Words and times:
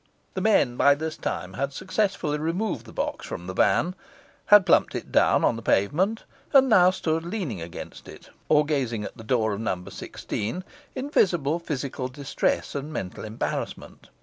The 0.33 0.41
men 0.41 0.77
by 0.77 0.95
this 0.95 1.15
time 1.15 1.53
had 1.53 1.73
successfully 1.73 2.39
removed 2.39 2.87
the 2.87 2.91
box 2.91 3.27
from 3.27 3.45
the 3.45 3.53
van, 3.53 3.93
had 4.47 4.65
plumped 4.65 4.95
it 4.95 5.11
down 5.11 5.43
on 5.45 5.57
the 5.57 5.61
pavement, 5.61 6.23
and 6.53 6.67
now 6.67 6.89
stood 6.89 7.23
leaning 7.23 7.61
against 7.61 8.07
it, 8.07 8.31
or 8.49 8.65
gazing 8.65 9.03
at 9.03 9.15
the 9.15 9.23
door 9.23 9.53
of 9.53 9.59
No. 9.61 9.83
16, 9.89 10.63
in 10.95 11.09
visible 11.11 11.59
physical 11.59 12.07
distress 12.07 12.73
and 12.73 12.91
mental 12.91 13.23
embarrassment. 13.23 14.09